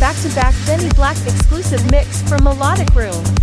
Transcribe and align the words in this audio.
back-to-back 0.00 0.54
Deni 0.66 0.88
Blaq 0.94 1.16
exclusive 1.26 1.88
mix 1.90 2.22
from 2.28 2.42
Melodic 2.42 2.92
Room. 2.94 3.37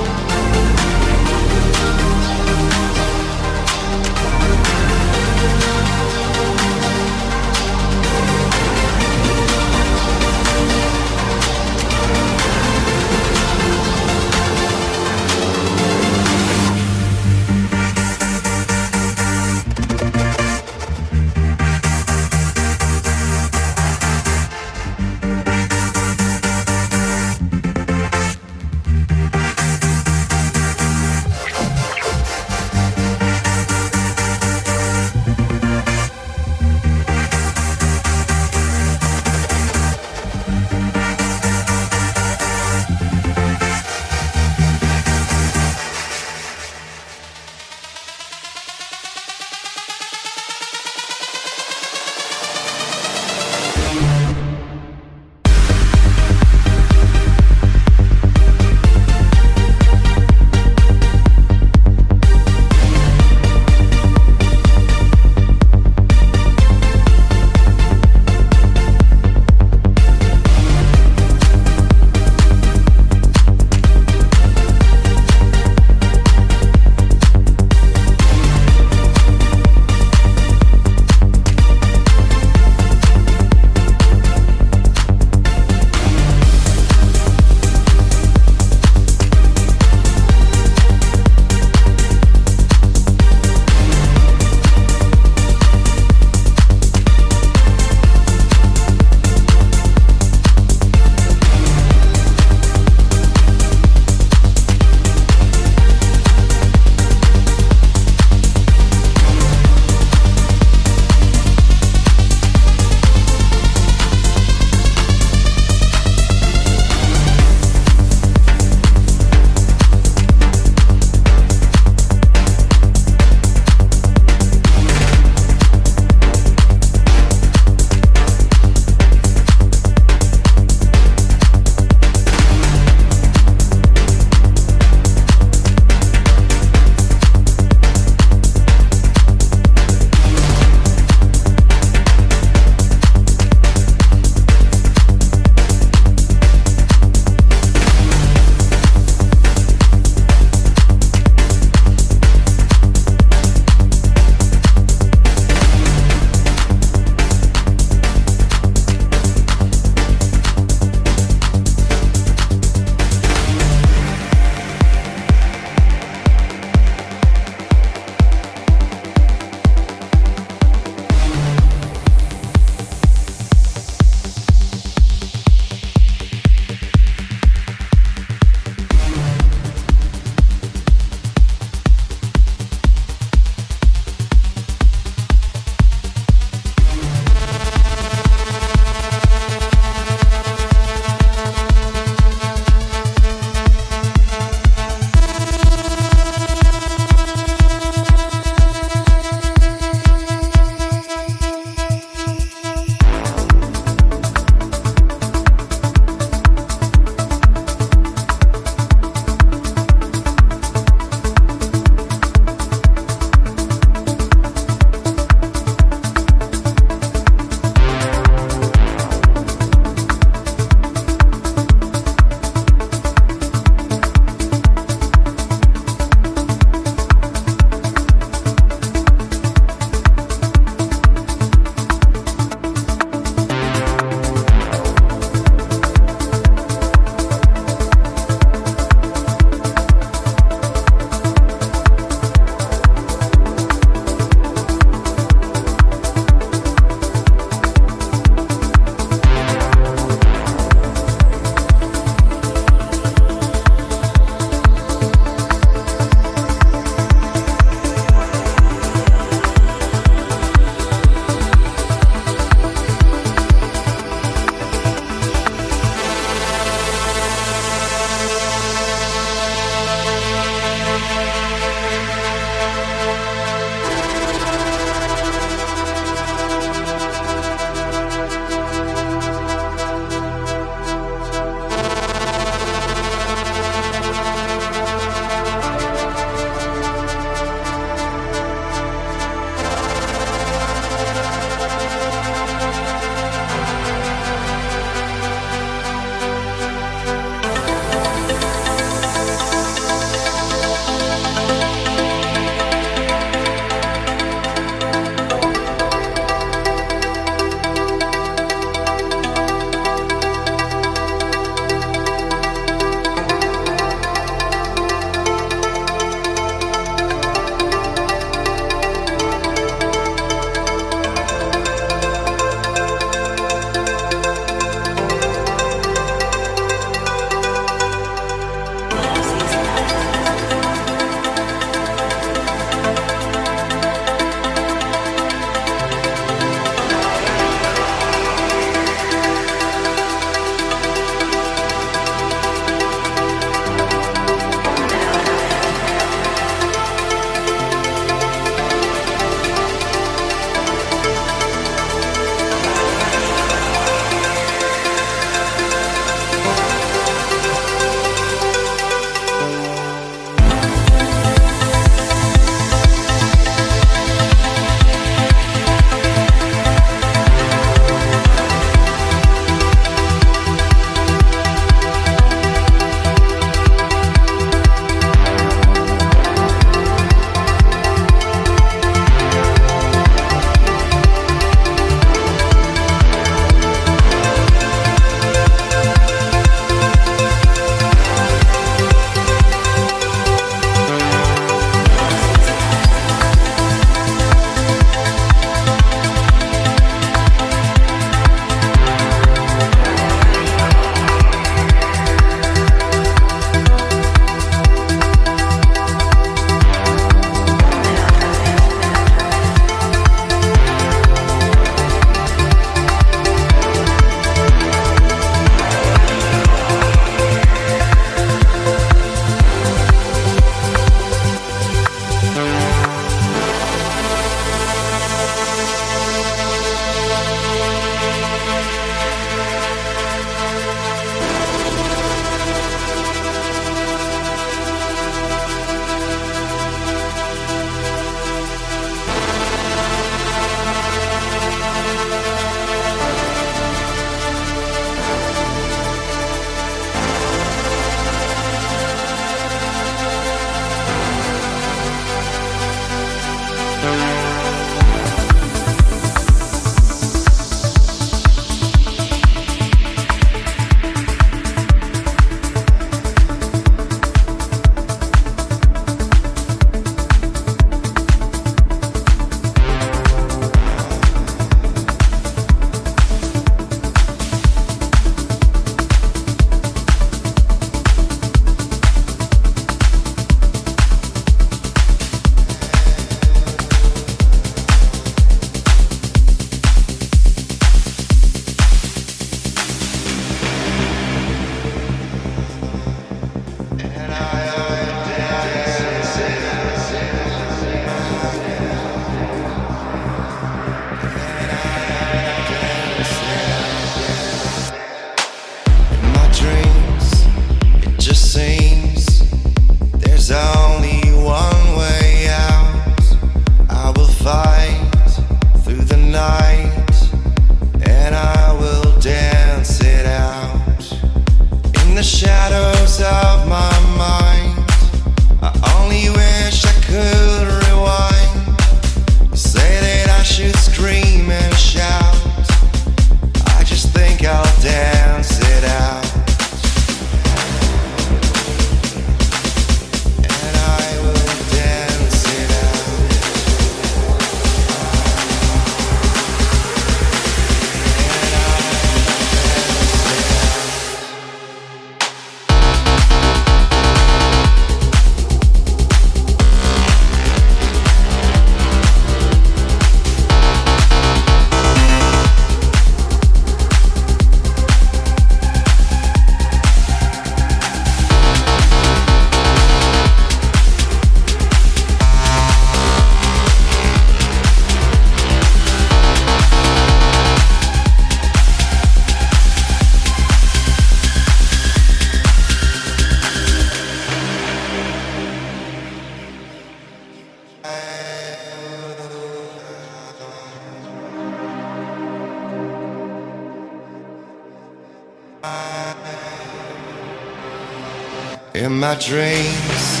In 598.60 598.78
my 598.78 598.94
dreams, 598.96 600.00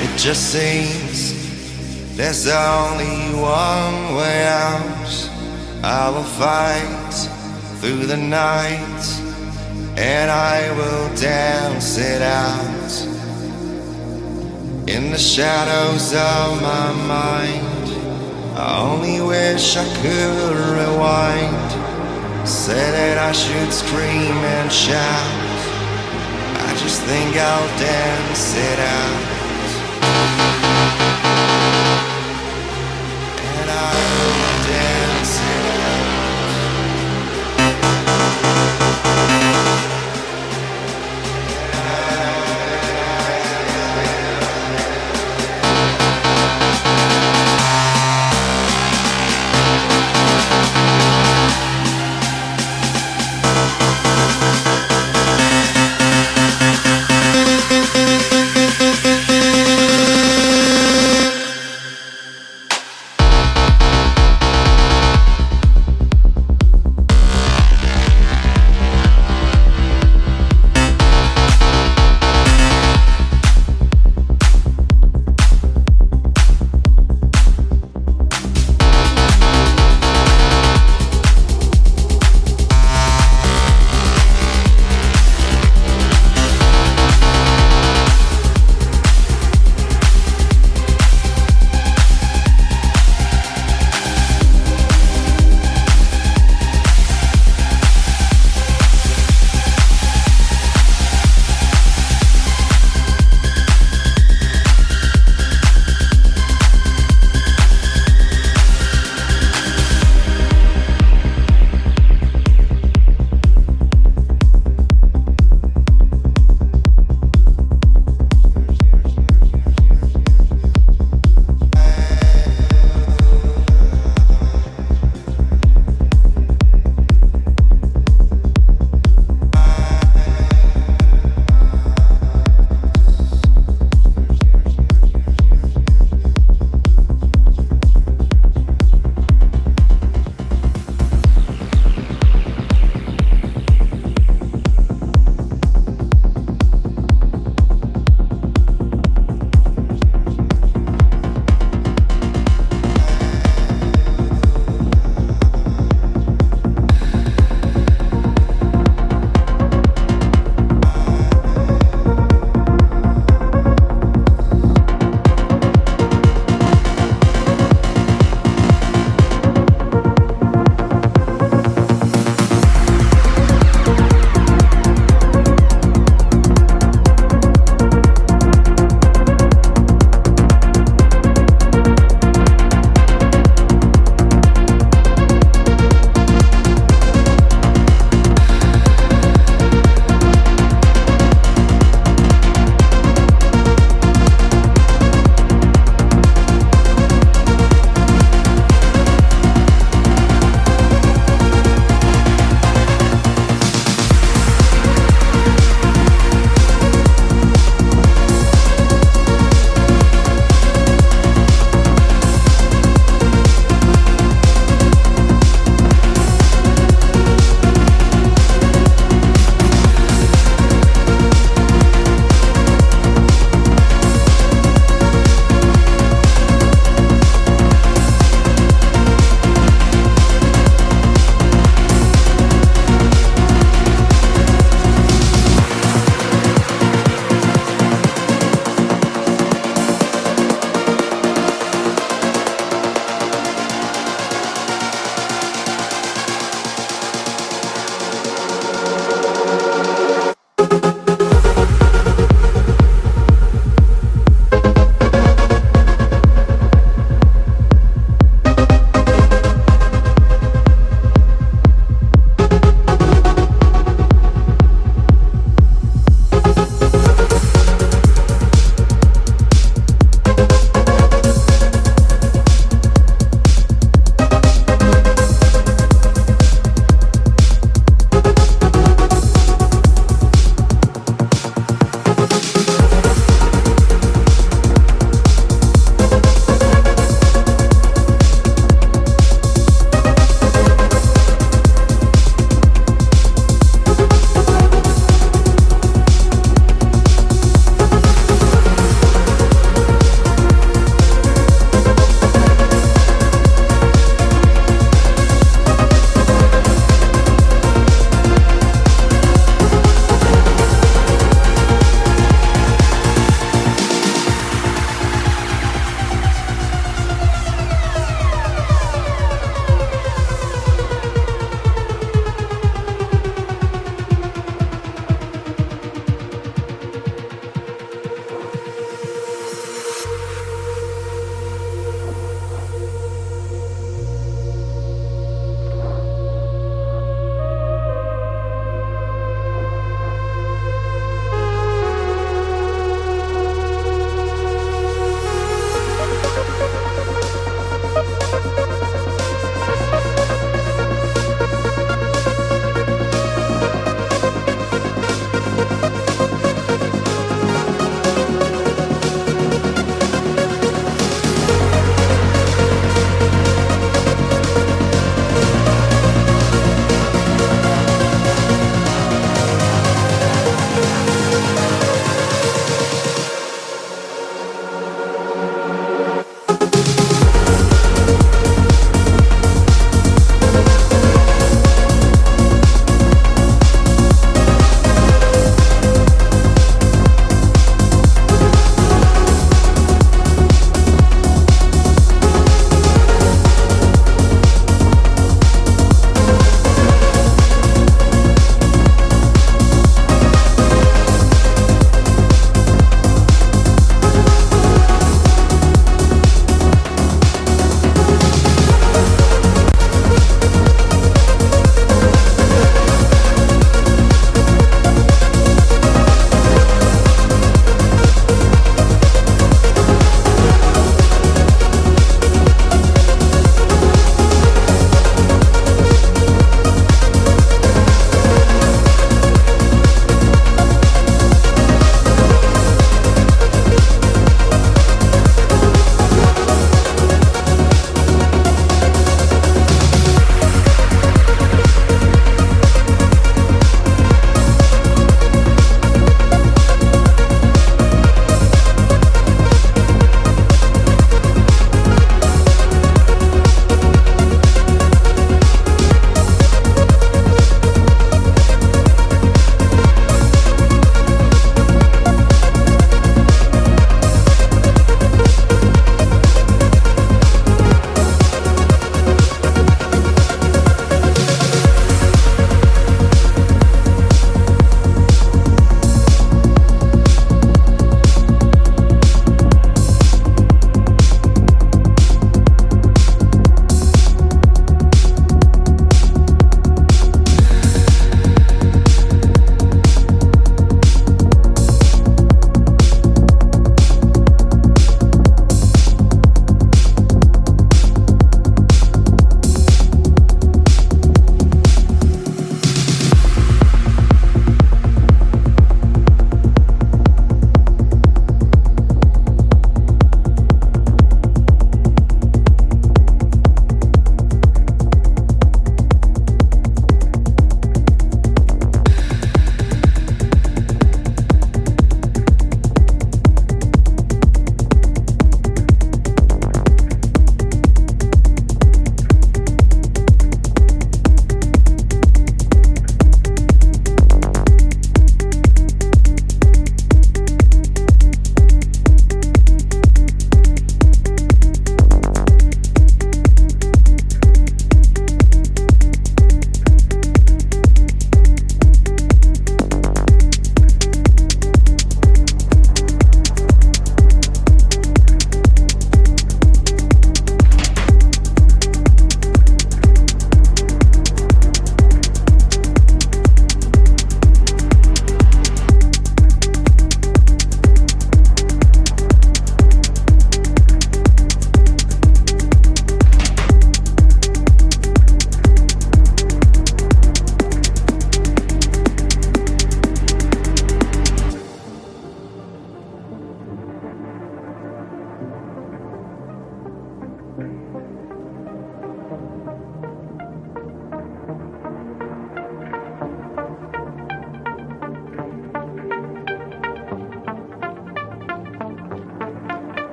it 0.00 0.16
just 0.16 0.50
seems 0.50 2.16
there's 2.16 2.46
only 2.48 3.34
one 3.34 4.16
way 4.16 4.46
out. 4.46 5.30
I 5.84 6.08
will 6.08 6.24
fight 6.24 7.12
through 7.80 8.06
the 8.06 8.16
night 8.16 9.04
and 9.98 10.30
I 10.30 10.72
will 10.72 11.14
dance 11.16 11.98
it 11.98 12.22
out. 12.22 12.92
In 14.88 15.10
the 15.10 15.18
shadows 15.18 16.14
of 16.14 16.62
my 16.62 16.92
mind, 17.06 17.88
I 18.56 18.80
only 18.88 19.20
wish 19.20 19.76
I 19.76 19.84
could 20.00 20.56
rewind. 20.78 22.48
Say 22.48 22.90
that 22.90 23.18
I 23.18 23.32
should 23.32 23.70
scream 23.70 24.38
and 24.56 24.72
shout. 24.72 25.37
Just 26.88 27.02
think 27.02 27.36
I'll 27.36 27.78
dance 27.78 28.54
it 28.56 28.78
out. 28.78 29.27